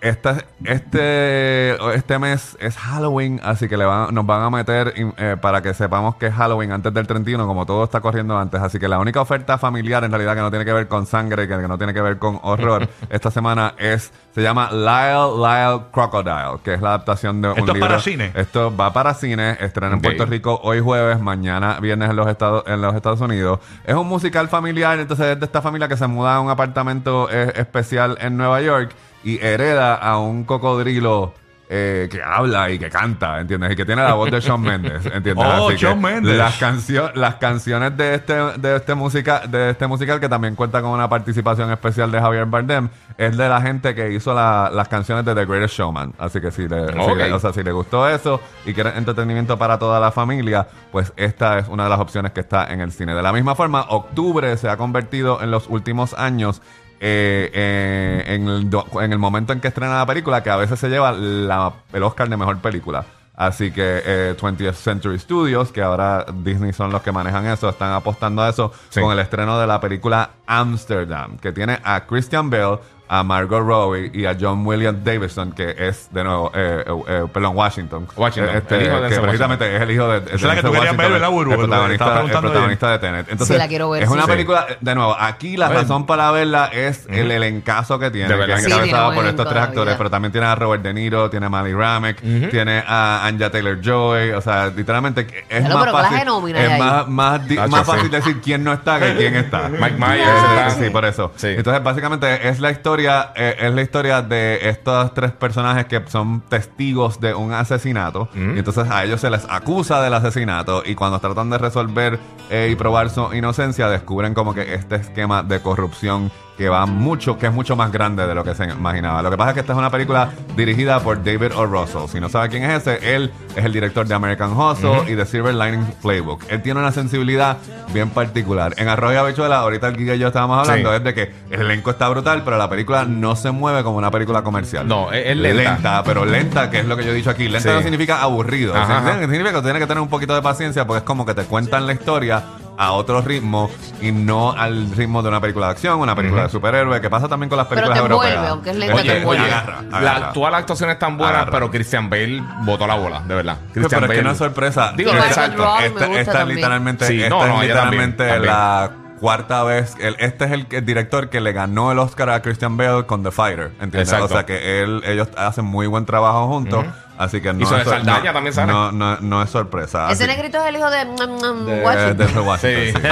Esta- 0.04 0.44
este, 0.64 1.94
este 1.94 2.18
mes 2.18 2.58
es 2.60 2.76
Halloween, 2.76 3.40
así 3.42 3.68
que 3.68 3.78
le 3.78 3.86
van, 3.86 4.14
nos 4.14 4.26
van 4.26 4.42
a 4.42 4.50
meter 4.50 4.92
eh, 4.96 5.36
para 5.40 5.62
que 5.62 5.72
sepamos 5.72 6.16
que 6.16 6.26
es 6.26 6.34
Halloween 6.34 6.72
antes 6.72 6.92
del 6.92 7.06
31, 7.06 7.46
como 7.46 7.64
todo 7.64 7.84
está 7.84 8.02
corriendo 8.02 8.36
antes. 8.38 8.60
Así 8.60 8.78
que 8.78 8.86
la 8.86 8.98
única 8.98 9.22
oferta 9.22 9.56
familiar, 9.56 10.04
en 10.04 10.10
realidad, 10.10 10.34
que 10.34 10.42
no 10.42 10.50
tiene 10.50 10.66
que 10.66 10.74
ver 10.74 10.88
con 10.88 11.06
sangre, 11.06 11.48
que 11.48 11.56
no 11.56 11.78
tiene 11.78 11.94
que 11.94 12.02
ver 12.02 12.18
con 12.18 12.38
horror, 12.42 12.86
esta 13.08 13.30
semana 13.30 13.72
es, 13.78 14.12
se 14.34 14.42
llama 14.42 14.68
Lyle 14.72 15.36
Lyle 15.38 15.84
Crocodile, 15.92 16.58
que 16.64 16.74
es 16.74 16.80
la 16.82 16.88
adaptación 16.90 17.40
de 17.40 17.48
un 17.50 17.58
¿Esto 17.58 17.70
es 17.70 17.74
libro. 17.74 17.88
para 17.88 18.00
cine? 18.00 18.32
Esto 18.34 18.76
va 18.76 18.92
para 18.92 19.14
cine, 19.14 19.56
estrena 19.60 19.88
Ok. 19.88 19.94
en 19.94 20.02
Puerto 20.02 20.26
Rico 20.26 20.60
hoy 20.64 20.80
jueves, 20.80 21.20
mañana 21.20 21.78
viernes 21.80 22.10
en 22.10 22.16
los 22.16 22.26
Estados 22.26 22.64
en 22.66 22.82
los 22.82 22.94
Estados 22.94 23.20
Unidos. 23.20 23.60
Es 23.84 23.94
un 23.94 24.08
musical 24.08 24.48
familiar, 24.48 24.98
entonces 24.98 25.26
es 25.26 25.38
de 25.40 25.46
esta 25.46 25.62
familia 25.62 25.86
que 25.88 25.96
se 25.96 26.06
muda 26.08 26.34
a 26.36 26.40
un 26.40 26.50
apartamento 26.50 27.28
eh, 27.30 27.52
especial 27.56 28.18
en 28.20 28.36
Nueva 28.36 28.60
York 28.60 28.90
y 29.22 29.38
hereda 29.40 29.94
a 29.94 30.18
un 30.18 30.44
cocodrilo 30.44 31.32
eh, 31.68 32.08
que 32.10 32.22
habla 32.22 32.70
y 32.70 32.78
que 32.78 32.90
canta, 32.90 33.40
¿entiendes? 33.40 33.72
Y 33.72 33.76
que 33.76 33.84
tiene 33.84 34.02
la 34.02 34.14
voz 34.14 34.30
de 34.30 34.40
Shawn 34.40 34.60
Mendes, 34.60 35.06
¿entiendes? 35.12 35.36
Oh, 35.46 35.68
Así 35.68 35.76
que 35.76 35.82
Shawn 35.82 36.00
Mendes. 36.00 36.36
Las, 36.36 36.58
cancio- 36.58 37.10
las 37.14 37.36
canciones 37.36 37.96
de 37.96 38.14
este, 38.14 38.34
de 38.34 38.76
este 38.76 38.94
música, 38.94 39.40
de 39.46 39.70
este 39.70 39.86
musical, 39.86 40.20
que 40.20 40.28
también 40.28 40.54
cuenta 40.54 40.82
con 40.82 40.90
una 40.90 41.08
participación 41.08 41.70
especial 41.72 42.10
de 42.12 42.20
Javier 42.20 42.46
Bardem, 42.46 42.88
es 43.16 43.36
de 43.36 43.48
la 43.48 43.60
gente 43.62 43.94
que 43.94 44.12
hizo 44.12 44.34
la- 44.34 44.70
las 44.72 44.88
canciones 44.88 45.24
de 45.24 45.34
The 45.34 45.46
Greatest 45.46 45.74
Showman. 45.78 46.12
Así 46.18 46.40
que 46.40 46.50
si 46.50 46.68
le, 46.68 46.92
si 46.92 46.98
Ok. 46.98 47.16
le- 47.16 47.32
o 47.32 47.38
sea, 47.38 47.52
si 47.52 47.62
le 47.62 47.72
gustó 47.72 48.08
eso 48.08 48.40
y 48.66 48.74
quiere 48.74 48.90
entretenimiento 48.96 49.56
para 49.58 49.78
toda 49.78 49.98
la 50.00 50.12
familia, 50.12 50.66
pues 50.92 51.12
esta 51.16 51.58
es 51.58 51.68
una 51.68 51.84
de 51.84 51.90
las 51.90 52.00
opciones 52.00 52.32
que 52.32 52.40
está 52.40 52.72
en 52.72 52.80
el 52.80 52.92
cine. 52.92 53.14
De 53.14 53.22
la 53.22 53.32
misma 53.32 53.54
forma, 53.54 53.86
octubre 53.88 54.56
se 54.56 54.68
ha 54.68 54.76
convertido 54.76 55.40
en 55.42 55.50
los 55.50 55.68
últimos 55.68 56.14
años 56.14 56.60
eh, 57.06 57.50
eh, 57.52 58.24
en, 58.34 58.48
el 58.48 58.70
do- 58.70 58.86
en 59.02 59.12
el 59.12 59.18
momento 59.18 59.52
en 59.52 59.60
que 59.60 59.68
estrena 59.68 59.98
la 59.98 60.06
película, 60.06 60.42
que 60.42 60.48
a 60.48 60.56
veces 60.56 60.78
se 60.80 60.88
lleva 60.88 61.12
la- 61.12 61.72
el 61.92 62.02
Oscar 62.02 62.28
de 62.30 62.36
mejor 62.38 62.58
película. 62.60 63.04
Así 63.36 63.72
que 63.72 64.00
eh, 64.06 64.36
20th 64.40 64.74
Century 64.74 65.18
Studios, 65.18 65.72
que 65.72 65.82
ahora 65.82 66.24
Disney 66.32 66.72
son 66.72 66.92
los 66.92 67.02
que 67.02 67.10
manejan 67.12 67.44
eso, 67.46 67.68
están 67.68 67.92
apostando 67.92 68.42
a 68.42 68.48
eso 68.48 68.72
Sí. 68.90 69.00
con 69.00 69.10
el 69.12 69.18
estreno 69.18 69.58
de 69.58 69.66
la 69.66 69.80
película 69.80 70.30
Amsterdam, 70.46 71.36
que 71.38 71.52
tiene 71.52 71.78
a 71.84 72.06
Christian 72.06 72.48
Bale, 72.48 72.78
a 73.08 73.22
Margot 73.22 73.60
Robbie 73.62 74.10
y 74.14 74.24
a 74.26 74.36
John 74.38 74.66
William 74.66 75.02
Davidson, 75.04 75.52
que 75.52 75.74
es 75.78 76.08
de 76.12 76.24
nuevo, 76.24 76.50
eh, 76.54 76.84
eh, 76.86 77.02
eh, 77.08 77.24
perdón, 77.32 77.54
Washington. 77.56 78.06
Washington, 78.16 78.56
Este, 78.56 78.76
el 78.76 78.86
hijo 78.86 79.00
de 79.00 79.08
que 79.10 79.20
precisamente 79.20 79.76
es 79.76 79.82
el 79.82 79.90
hijo 79.90 80.08
de, 80.08 80.20
de 80.20 80.34
es 80.34 80.42
la 80.42 80.54
que 80.54 80.62
tú 80.62 80.72
querías 80.72 80.96
ver, 80.96 81.12
¿verdad, 81.12 81.30
Burbu? 81.30 81.52
El 81.52 81.58
protagonista, 81.58 82.20
el 82.20 82.30
protagonista 82.30 82.90
de 82.92 82.98
Tenet. 82.98 83.26
Entonces, 83.30 83.54
Sí, 83.56 83.58
la 83.58 83.68
quiero 83.68 83.90
ver, 83.90 84.02
es 84.04 84.08
sí. 84.08 84.14
una 84.14 84.26
película, 84.26 84.66
de 84.80 84.94
nuevo, 84.94 85.16
aquí 85.18 85.56
la 85.56 85.68
razón 85.68 86.06
para 86.06 86.30
verla 86.30 86.70
es 86.72 87.06
el 87.08 87.30
elencazo 87.30 87.98
que 87.98 88.10
tiene, 88.10 88.28
De 88.28 88.34
que 88.34 88.40
verdad 88.40 88.58
es 88.58 88.66
encabezado 88.66 89.14
por 89.14 89.26
estos 89.26 89.48
tres 89.48 89.62
actores, 89.62 89.94
pero 89.96 90.10
también 90.10 90.32
tiene 90.32 90.46
a 90.46 90.54
Robert 90.54 90.82
De 90.82 90.94
Niro, 90.94 91.28
tiene 91.30 91.46
a 91.46 91.48
Molly 91.50 91.74
Ramek, 91.74 92.20
tiene 92.50 92.82
a 92.86 93.26
Anja 93.26 93.50
Taylor-Joy, 93.50 94.30
o 94.32 94.40
sea, 94.40 94.68
literalmente 94.74 95.26
es 95.48 95.60
Claro, 95.64 95.74
más 95.74 95.84
pero 95.84 95.92
clase 95.98 96.24
fácil, 96.24 96.56
es 96.56 96.78
más, 96.78 97.08
más, 97.08 97.40
más 97.68 97.80
sí. 97.80 97.84
fácil 97.84 98.10
decir 98.10 98.40
quién 98.40 98.64
no 98.64 98.72
está 98.72 98.98
que 98.98 99.14
quién 99.16 99.34
está. 99.36 99.68
Mike 99.68 99.96
Myers. 99.98 100.74
Sí, 100.78 100.90
por 100.90 101.04
eso. 101.04 101.32
Entonces, 101.42 101.82
básicamente 101.82 102.48
es 102.48 102.60
la 102.60 102.70
historia, 102.70 102.93
eh, 103.00 103.56
es 103.60 103.74
la 103.74 103.82
historia 103.82 104.22
de 104.22 104.68
estos 104.68 105.12
tres 105.14 105.32
personajes 105.32 105.86
que 105.86 106.02
son 106.08 106.42
testigos 106.42 107.20
de 107.20 107.34
un 107.34 107.52
asesinato. 107.52 108.28
Y 108.34 108.58
entonces 108.58 108.88
a 108.90 109.04
ellos 109.04 109.20
se 109.20 109.30
les 109.30 109.46
acusa 109.48 110.02
del 110.02 110.14
asesinato. 110.14 110.82
Y 110.84 110.94
cuando 110.94 111.18
tratan 111.18 111.50
de 111.50 111.58
resolver 111.58 112.18
eh, 112.50 112.68
y 112.70 112.76
probar 112.76 113.10
su 113.10 113.32
inocencia, 113.34 113.88
descubren 113.88 114.34
como 114.34 114.54
que 114.54 114.74
este 114.74 114.96
esquema 114.96 115.42
de 115.42 115.60
corrupción 115.60 116.30
que 116.56 116.68
va 116.68 116.86
mucho, 116.86 117.36
que 117.38 117.46
es 117.46 117.52
mucho 117.52 117.74
más 117.76 117.90
grande 117.90 118.26
de 118.26 118.34
lo 118.34 118.44
que 118.44 118.54
se 118.54 118.64
imaginaba. 118.64 119.22
Lo 119.22 119.30
que 119.30 119.36
pasa 119.36 119.50
es 119.50 119.54
que 119.54 119.60
esta 119.60 119.72
es 119.72 119.78
una 119.78 119.90
película 119.90 120.30
dirigida 120.56 121.00
por 121.00 121.22
David 121.24 121.52
O. 121.56 121.66
Russell. 121.66 122.06
Si 122.08 122.20
no 122.20 122.28
sabe 122.28 122.48
quién 122.48 122.62
es 122.64 122.86
ese, 122.86 123.14
él 123.16 123.32
es 123.56 123.64
el 123.64 123.72
director 123.72 124.06
de 124.06 124.14
American 124.14 124.52
Hustle 124.56 125.02
y 125.10 125.14
de 125.14 125.26
Silver 125.26 125.54
Lining 125.54 125.84
Playbook. 126.00 126.44
Él 126.48 126.62
tiene 126.62 126.78
una 126.80 126.92
sensibilidad 126.92 127.56
bien 127.92 128.10
particular. 128.10 128.72
En 128.76 128.88
Arroyo 128.88 129.14
y 129.14 129.16
Habichuela, 129.18 129.58
ahorita 129.58 129.88
el 129.88 129.96
Giga 129.96 130.14
y 130.14 130.18
yo 130.20 130.28
estábamos 130.28 130.60
hablando, 130.60 130.90
Sí. 130.90 130.96
es 130.96 131.04
de 131.04 131.14
que 131.14 131.32
el 131.50 131.60
elenco 131.62 131.90
está 131.90 132.08
brutal, 132.08 132.42
pero 132.44 132.56
la 132.56 132.68
película 132.70 133.04
no 133.04 133.34
se 133.36 133.50
mueve 133.50 133.82
como 133.82 133.98
una 133.98 134.10
película 134.10 134.42
comercial. 134.42 134.86
No, 134.86 135.12
es- 135.12 135.26
es 135.26 135.36
lenta. 135.36 136.02
pero 136.04 136.24
lenta, 136.24 136.70
que 136.70 136.78
es 136.80 136.84
lo 136.86 136.96
que 136.96 137.04
yo 137.04 137.10
he 137.10 137.14
dicho 137.14 137.30
aquí. 137.30 137.48
Lenta 137.48 137.70
Sí. 137.70 137.74
no 137.74 137.82
significa 137.82 138.22
aburrido. 138.22 138.74
Ajá, 138.74 138.86
Significa, 138.86 139.10
ajá. 139.12 139.20
significa 139.22 139.52
que 139.54 139.62
tienes 139.62 139.80
que 139.82 139.86
tener 139.88 140.00
un 140.02 140.08
poquito 140.08 140.34
de 140.34 140.42
paciencia 140.42 140.86
porque 140.86 140.98
es 140.98 141.04
como 141.04 141.26
que 141.26 141.34
te 141.34 141.42
cuentan 141.44 141.86
la 141.86 141.92
historia 141.94 142.42
a 142.76 142.92
otro 142.92 143.20
ritmo 143.20 143.70
y 144.00 144.10
no 144.10 144.50
al 144.52 144.90
ritmo 144.96 145.22
de 145.22 145.28
una 145.28 145.40
película 145.40 145.66
de 145.66 145.72
acción, 145.72 146.00
una 146.00 146.14
película 146.16 146.42
de 146.44 146.48
superhéroes, 146.48 147.00
que 147.00 147.08
pasa 147.08 147.28
también 147.28 147.48
con 147.48 147.56
las 147.58 147.66
Pero 147.68 147.82
películas 147.82 147.98
te 148.00 148.04
envuelve, 148.12 148.32
europeas. 148.34 148.50
aunque 148.52 148.70
es 148.70 148.76
lenta, 148.76 148.94
Oye, 148.96 149.08
te 149.10 149.16
envuelve. 149.18 149.42
oye, 149.44 149.52
agarra, 149.52 149.82
la, 150.20 150.32
todas 150.32 150.50
las 150.52 150.60
actuaciones 150.60 150.94
están 150.94 151.16
buenas, 151.16 151.36
Agarra. 151.36 151.52
pero 151.52 151.70
Christian 151.70 152.10
Bale 152.10 152.42
botó 152.62 152.86
la 152.86 152.96
bola, 152.96 153.20
de 153.20 153.34
verdad. 153.34 153.58
Pero, 153.72 153.86
Christian 153.88 154.04
es 154.10 154.18
que 154.18 154.22
no 154.24 154.30
es 154.32 154.38
sorpresa. 154.38 154.92
Digo, 154.96 155.10
Y 155.10 155.14
Margot 155.14 155.28
exacto. 155.30 155.64
Robbie 155.64 155.78
me 155.80 155.86
Esta, 155.86 156.06
gusta 156.06 156.20
esta 156.20 156.32
es 156.32 156.38
también. 156.38 156.56
literalmente, 156.56 157.06
Sí, 157.06 157.22
esta 157.22 157.28
no, 157.30 157.42
es 157.44 157.48
no, 157.48 157.62
ella 157.62 157.74
también, 157.74 158.00
literalmente 158.10 158.26
también. 158.28 158.46
la 158.46 158.90
cuarta 159.20 159.62
vez. 159.62 159.94
el- 160.00 160.16
este 160.18 160.44
es 160.46 160.50
el, 160.50 160.66
el 160.70 160.84
director 160.84 161.30
que 161.30 161.40
le 161.40 161.52
ganó 161.52 161.92
el 161.92 161.98
Oscar 162.00 162.28
a 162.30 162.42
Christian 162.42 162.76
Bale 162.76 163.06
con 163.06 163.22
The 163.22 163.30
Fighter. 163.30 163.68
¿Entiendes? 163.80 164.08
Exacto. 164.08 164.24
O 164.24 164.28
sea 164.28 164.44
que 164.46 164.82
él, 164.82 165.00
ellos 165.06 165.28
hacen 165.36 165.64
muy 165.64 165.86
buen 165.86 166.04
trabajo 166.06 166.48
juntos. 166.48 166.84
Así 167.16 167.40
que 167.40 167.52
no 167.52 167.62
es, 167.62 167.84
Saldaña 167.84 168.24
no, 168.24 168.32
también 168.32 168.52
sale. 168.54 168.72
No, 168.72 168.90
no, 168.92 169.16
no 169.20 169.42
es 169.42 169.50
sorpresa. 169.50 170.10
Ese 170.10 170.26
negrito 170.26 170.58
es 170.58 170.66
el 170.66 170.76
hijo 170.76 170.90
de, 170.90 171.04
mm, 171.04 171.10
mm, 171.12 171.66
de, 171.66 171.80
Washington. 171.82 172.16
de 172.34 172.40
Washington, 172.40 173.02
Sí. 173.02 173.08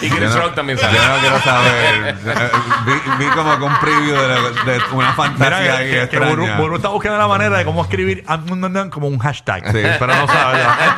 sí. 0.00 0.06
y 0.06 0.08
Yo 0.08 0.16
Chris 0.16 0.30
no- 0.30 0.40
Rock 0.42 0.54
también 0.54 0.78
Yo 0.78 0.84
sale. 0.84 0.98
no 0.98 1.20
quiero 1.20 1.40
saber. 1.40 2.14
Vi, 2.86 3.24
vi 3.24 3.30
como 3.30 3.56
que 3.58 3.64
un 3.64 3.74
preview 3.78 4.16
de, 4.16 4.72
de 4.72 4.80
una 4.92 5.12
fantasía 5.12 5.60
Mira 5.60 5.76
ahí 5.76 5.90
que, 5.90 6.00
que, 6.00 6.08
que 6.08 6.18
Buru, 6.18 6.42
extraña. 6.42 6.60
Buru 6.60 6.76
está 6.76 6.88
buscando 6.88 7.18
la 7.18 7.28
manera 7.28 7.58
de 7.58 7.64
cómo 7.64 7.82
escribir 7.82 8.24
mm, 8.26 8.52
mm, 8.52 8.78
mm, 8.86 8.90
como 8.90 9.08
un 9.08 9.18
hashtag. 9.18 9.64
Sí. 9.70 9.82
Pero 9.98 10.06
no 10.14 10.26
sabe. 10.26 10.58
ya. 10.58 10.96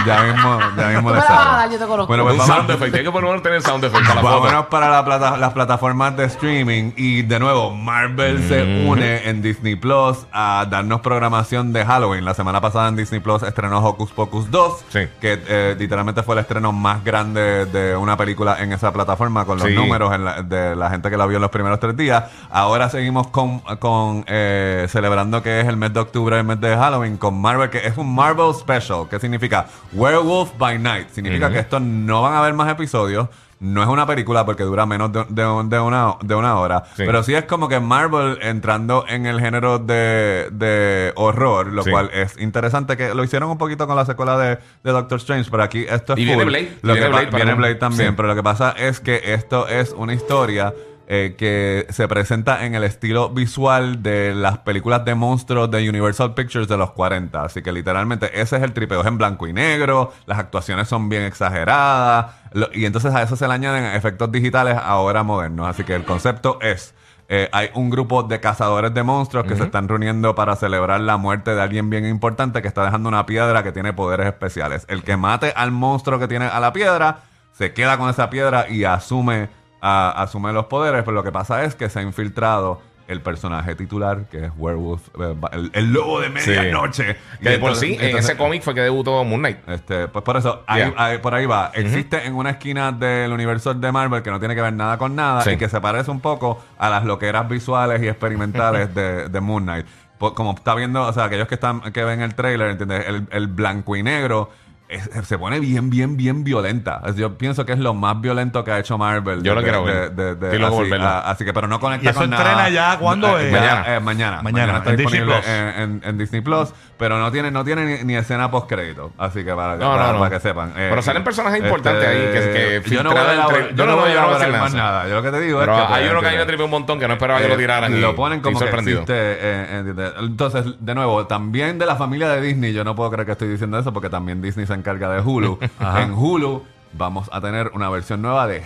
Ya 0.06 0.22
mismo, 0.22 0.58
ya 0.76 0.88
mismo 0.88 1.10
le 1.14 1.20
sabe. 1.20 1.72
yo 1.72 1.78
te 1.78 1.84
conozco. 1.86 2.06
Bueno, 2.08 2.24
pues 2.24 2.38
un 2.40 2.46
sound 2.46 2.70
effect. 2.70 2.94
Hay 2.94 3.04
que 3.04 3.10
poner 3.12 3.40
tener 3.42 3.62
sound 3.62 3.84
effect 3.84 4.02
para 4.06 4.14
la 4.16 4.22
vámonos 4.22 4.52
foto. 4.52 4.68
para 4.70 4.88
la 4.90 5.04
plata- 5.04 5.36
las 5.36 5.52
plataformas 5.52 6.16
de 6.16 6.24
streaming. 6.24 6.92
Y 6.96 7.22
de 7.22 7.38
nuevo, 7.38 7.70
Marvel 7.74 8.42
se 8.48 8.62
une 8.86 9.28
en 9.28 9.42
Disney 9.42 9.76
Plus 9.76 10.26
a 10.32 10.66
darnos 10.80 11.00
programación 11.02 11.72
de 11.72 11.84
Halloween. 11.84 12.24
La 12.24 12.34
semana 12.34 12.60
pasada 12.60 12.88
en 12.88 12.96
Disney 12.96 13.20
Plus 13.20 13.42
estrenó 13.42 13.78
Hocus 13.84 14.10
Pocus 14.12 14.50
2, 14.50 14.84
Sí. 14.88 15.00
que 15.20 15.38
eh, 15.46 15.76
literalmente 15.78 16.22
fue 16.22 16.34
el 16.34 16.40
estreno 16.40 16.72
más 16.72 17.04
grande 17.04 17.66
de 17.66 17.96
una 17.96 18.16
película 18.16 18.56
en 18.62 18.72
esa 18.72 18.92
plataforma, 18.92 19.44
con 19.44 19.58
los 19.58 19.66
Sí. 19.68 19.74
números 19.74 20.12
en 20.14 20.24
la- 20.24 20.42
de 20.42 20.74
la 20.76 20.90
gente 20.90 21.10
que 21.10 21.16
la 21.16 21.26
vio 21.26 21.36
en 21.36 21.42
los 21.42 21.50
primeros 21.50 21.78
tres 21.80 21.96
días. 21.96 22.24
Ahora 22.50 22.88
seguimos 22.88 23.28
con, 23.28 23.60
con 23.78 24.24
eh, 24.26 24.86
celebrando 24.88 25.42
que 25.42 25.60
es 25.60 25.66
el 25.68 25.76
mes 25.76 25.92
de 25.92 26.00
octubre, 26.00 26.36
el 26.38 26.44
mes 26.44 26.60
de 26.60 26.74
Halloween, 26.76 27.16
con 27.18 27.40
Marvel, 27.40 27.68
que 27.70 27.86
es 27.86 27.96
un 27.98 28.14
Marvel 28.14 28.54
Special, 28.54 29.06
que 29.08 29.20
significa 29.20 29.66
Werewolf 29.92 30.50
by 30.58 30.78
Night. 30.78 31.08
Significa 31.10 31.50
que 31.50 31.58
estos 31.58 31.80
no 31.82 32.22
van 32.22 32.32
a 32.34 32.38
haber 32.38 32.54
más 32.54 32.70
episodios. 32.70 33.28
No 33.60 33.82
es 33.82 33.88
una 33.88 34.06
película 34.06 34.46
porque 34.46 34.62
dura 34.62 34.86
menos 34.86 35.12
de, 35.12 35.24
de- 35.28 35.62
de 35.66 35.78
una, 35.80 36.14
de 36.22 36.34
una 36.34 36.58
hora. 36.58 36.82
Sí. 36.96 37.02
Pero 37.04 37.22
sí 37.22 37.34
es 37.34 37.44
como 37.44 37.68
que 37.68 37.78
Marvel 37.78 38.38
entrando 38.40 39.04
en 39.06 39.26
el 39.26 39.38
género 39.38 39.78
de, 39.78 40.48
de 40.50 41.12
horror, 41.16 41.66
lo 41.68 41.82
Sí. 41.82 41.90
cual 41.90 42.08
es 42.12 42.38
interesante 42.40 42.96
que 42.96 43.14
lo 43.14 43.22
hicieron 43.22 43.50
un 43.50 43.58
poquito 43.58 43.86
con 43.86 43.96
la 43.96 44.06
secuela 44.06 44.38
de, 44.38 44.56
de 44.82 44.90
Doctor 44.92 45.18
Strange, 45.18 45.50
pero 45.50 45.62
aquí 45.62 45.84
esto 45.88 46.14
es 46.14 46.18
Y 46.20 46.24
viene 46.24 46.42
full. 46.42 46.50
Blade, 46.52 46.78
Lo 46.82 46.92
viene 46.94 47.00
que 47.06 47.12
Blade 47.12 47.26
pa- 47.26 47.30
para 47.32 47.44
viene 47.44 47.52
un- 47.52 47.58
Blade 47.58 47.74
también, 47.74 48.08
sí. 48.10 48.14
pero 48.16 48.28
lo 48.28 48.34
que 48.34 48.42
pasa 48.42 48.74
es 48.78 48.98
que 49.00 49.20
esto 49.34 49.68
es 49.68 49.92
una 49.92 50.14
historia 50.14 50.72
eh, 51.12 51.34
que 51.36 51.86
se 51.90 52.06
presenta 52.06 52.64
en 52.64 52.76
el 52.76 52.84
estilo 52.84 53.30
visual 53.30 54.00
de 54.00 54.32
las 54.32 54.58
películas 54.58 55.04
de 55.04 55.16
monstruos 55.16 55.68
de 55.68 55.88
Universal 55.88 56.34
Pictures 56.34 56.68
de 56.68 56.76
los 56.76 56.92
40. 56.92 57.42
Así 57.42 57.62
que 57.62 57.72
literalmente 57.72 58.40
ese 58.40 58.58
es 58.58 58.62
el 58.62 58.72
tripeo. 58.72 59.00
Es 59.00 59.06
en 59.08 59.18
blanco 59.18 59.48
y 59.48 59.52
negro, 59.52 60.12
las 60.26 60.38
actuaciones 60.38 60.86
son 60.86 61.08
bien 61.08 61.22
exageradas. 61.24 62.26
lo- 62.52 62.68
y 62.72 62.84
entonces 62.84 63.12
a 63.12 63.22
eso 63.22 63.34
se 63.34 63.48
le 63.48 63.54
añaden 63.54 63.84
efectos 63.86 64.30
digitales 64.30 64.76
ahora 64.80 65.24
modernos. 65.24 65.66
Así 65.68 65.82
que 65.82 65.96
el 65.96 66.04
concepto 66.04 66.58
es... 66.60 66.94
eh, 67.28 67.48
hay 67.52 67.70
un 67.74 67.90
grupo 67.90 68.22
de 68.22 68.38
cazadores 68.38 68.94
de 68.94 69.02
monstruos 69.02 69.46
que 69.46 69.56
se 69.56 69.64
están 69.64 69.88
reuniendo 69.88 70.34
para 70.36 70.54
celebrar 70.56 71.00
la 71.00 71.16
muerte 71.16 71.54
de 71.56 71.60
alguien 71.60 71.90
bien 71.90 72.06
importante 72.06 72.62
que 72.62 72.68
está 72.68 72.84
dejando 72.84 73.08
una 73.08 73.26
piedra 73.26 73.62
que 73.64 73.72
tiene 73.72 73.92
poderes 73.92 74.26
especiales. 74.26 74.84
El 74.88 75.02
que 75.02 75.16
mate 75.16 75.52
al 75.56 75.70
monstruo 75.72 76.18
que 76.20 76.28
tiene 76.28 76.46
a 76.46 76.60
la 76.60 76.72
piedra 76.72 77.18
se 77.52 77.72
queda 77.72 77.98
con 77.98 78.08
esa 78.10 78.30
piedra 78.30 78.68
y 78.68 78.84
asume, 78.84 79.48
a- 79.80 80.22
asume 80.22 80.52
los 80.52 80.66
poderes. 80.66 81.02
Pero 81.04 81.14
lo 81.14 81.22
que 81.22 81.32
pasa 81.32 81.64
es 81.64 81.74
que 81.74 81.88
se 81.88 81.98
ha 81.98 82.02
infiltrado 82.02 82.80
el 83.08 83.20
personaje 83.22 83.74
titular, 83.74 84.26
que 84.30 84.44
es 84.44 84.52
Werewolf, 84.56 85.08
eh, 85.20 85.34
el, 85.50 85.70
el 85.74 85.92
lobo 85.92 86.20
de 86.20 86.28
Sí. 86.40 86.50
medianoche. 86.50 87.16
Que 87.42 87.48
de 87.48 87.54
Y 87.56 87.58
por 87.58 87.70
entonces- 87.70 87.80
sí, 87.80 87.96
en 88.00 88.16
ese 88.16 88.36
cómic 88.36 88.62
fue 88.62 88.72
que 88.72 88.82
debutó 88.82 89.24
Moon 89.24 89.40
Knight. 89.40 89.68
este, 89.68 90.06
pues 90.06 90.24
por 90.24 90.36
eso, 90.36 90.62
ahí- 90.68 90.82
Yeah. 90.82 90.94
ahí- 90.96 91.18
por 91.18 91.34
ahí 91.34 91.44
va. 91.44 91.72
Existe 91.74 92.24
en 92.24 92.36
una 92.36 92.50
esquina 92.50 92.92
del 92.92 93.32
universo 93.32 93.74
de 93.74 93.90
Marvel 93.90 94.22
que 94.22 94.30
no 94.30 94.38
tiene 94.38 94.54
que 94.54 94.62
ver 94.62 94.74
nada 94.74 94.96
con 94.96 95.16
nada 95.16 95.42
Sí. 95.42 95.50
y 95.50 95.56
que 95.56 95.68
se 95.68 95.80
parece 95.80 96.08
un 96.12 96.20
poco 96.20 96.62
a 96.78 96.88
las 96.88 97.04
loqueras 97.04 97.48
visuales 97.48 98.00
y 98.00 98.06
experimentales 98.06 98.94
de, 98.94 99.28
de 99.28 99.40
Moon 99.40 99.64
Knight. 99.64 99.86
Como 100.18 100.52
está 100.52 100.74
viendo, 100.76 101.02
o 101.02 101.12
sea, 101.12 101.24
aquellos 101.24 101.48
que 101.48 101.54
están 101.54 101.80
que 101.92 102.04
ven 102.04 102.20
el 102.20 102.34
trailer, 102.36 102.70
¿entiendes? 102.70 103.06
El, 103.08 103.26
el 103.32 103.46
blanco 103.48 103.96
y 103.96 104.02
negro 104.04 104.50
es- 104.90 105.26
se 105.26 105.38
pone 105.38 105.60
bien, 105.60 105.90
bien, 105.90 106.16
bien 106.16 106.44
violenta. 106.44 107.00
Es- 107.06 107.16
Yo 107.16 107.36
pienso 107.38 107.64
que 107.66 107.72
es 107.72 107.78
lo 107.78 107.94
más 107.94 108.20
violento 108.20 108.64
que 108.64 108.72
ha 108.72 108.78
hecho 108.78 108.98
Marvel. 108.98 109.42
Yo 109.42 109.54
lo 109.54 109.60
de- 109.60 109.64
quiero 109.64 109.84
de- 109.84 109.92
ver. 109.92 110.12
de- 110.12 110.34
de- 110.34 110.58
por 110.68 110.84
así, 110.84 110.92
a- 110.94 111.30
así 111.30 111.44
que, 111.44 111.52
pero 111.52 111.66
no 111.68 111.78
conecta 111.80 112.06
¿Y 112.06 112.08
eso 112.10 112.20
con 112.20 112.32
estrena 112.32 112.56
nada. 112.56 112.68
ya 112.70 112.98
cuándo? 112.98 113.38
Eh, 113.38 113.48
Eh, 113.48 113.52
mañana. 113.52 113.84
eh, 113.96 114.00
mañana. 114.00 114.42
Mañana, 114.42 114.78
está 114.78 114.90
en 114.90 114.96
Disney 114.96 115.20
Plus. 115.22 115.46
en, 115.46 115.80
en- 115.80 116.00
en 116.04 116.18
Disney 116.18 116.40
Plus, 116.40 116.72
pero 116.98 117.18
no 117.18 117.30
tiene, 117.32 117.50
no 117.50 117.64
tiene 117.64 117.84
ni, 117.98 118.04
ni 118.04 118.16
escena 118.16 118.50
post 118.50 118.68
crédito. 118.68 119.12
Así 119.18 119.44
que 119.44 119.54
para, 119.54 119.76
No, 119.76 119.90
para, 119.90 120.06
no, 120.08 120.12
no. 120.14 120.18
para 120.18 120.30
que 120.36 120.40
sepan. 120.40 120.70
Eh, 120.76 120.86
Pero 120.90 121.02
salen 121.02 121.24
personajes 121.24 121.60
importantes 121.62 122.06
ahí 122.08 122.16
que- 122.18 122.82
que 122.84 122.90
yo 122.90 123.02
no 123.02 123.10
voy 123.10 123.18
a 123.18 123.22
filtraron 123.22 123.32
elaborar, 123.34 123.60
entre- 123.60 123.76
yo 123.76 123.84
No, 123.86 123.90
no 123.90 123.96
no, 123.96 124.02
voy 124.02 124.10
a 124.10 124.14
yo 124.14 124.20
no 124.20 124.26
voy 124.26 124.34
a 124.34 124.36
elaborar 124.36 124.48
hacer 124.48 124.60
más 124.60 124.74
nada. 124.74 125.08
Yo 125.08 125.14
lo 125.14 125.22
que 125.22 125.30
te 125.30 125.40
digo 125.40 125.60
Pero 125.60 125.78
es 125.78 125.86
que 125.86 125.92
hay 125.94 126.08
uno 126.08 126.20
que 126.20 126.26
a 126.26 126.30
mí 126.30 126.36
me 126.36 126.42
¿entiendes? 126.42 126.46
tripe 126.46 126.62
un 126.64 126.70
montón 126.70 126.98
que 126.98 127.06
no 127.08 127.14
esperaba 127.14 127.40
que 127.40 127.48
lo 127.48 127.54
Eh, 127.54 127.58
tiraran. 127.58 127.96
y 127.96 128.00
Lo 128.00 128.14
ponen 128.14 128.40
como 128.40 128.58
que 128.58 128.64
existe. 128.66 129.12
eh. 129.14 130.14
Entonces, 130.20 130.64
de 130.80 130.94
nuevo, 130.94 131.26
también 131.26 131.78
de 131.78 131.86
la 131.86 131.96
familia 131.96 132.28
de 132.28 132.40
Disney, 132.40 132.72
yo 132.72 132.84
no 132.84 132.94
puedo 132.94 133.10
creer 133.10 133.26
que 133.26 133.32
estoy 133.32 133.48
diciendo 133.48 133.78
eso 133.78 133.92
porque 133.92 134.08
también 134.10 134.40
Disney 134.42 134.66
se 134.66 134.74
encarga 134.80 135.08
de 135.10 135.20
Hulu. 135.20 135.58
en 135.98 136.12
Hulu 136.12 136.64
vamos 136.92 137.30
a 137.32 137.40
tener 137.40 137.70
una 137.74 137.88
versión 137.88 138.20
nueva 138.20 138.48
de 138.48 138.56